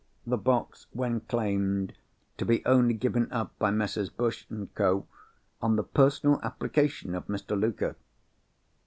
[0.25, 1.93] The box, when claimed,
[2.37, 4.09] to be only given up by Messrs.
[4.09, 5.05] Bushe and Co.
[5.61, 7.49] on the personal application of Mr.
[7.55, 7.95] Luker."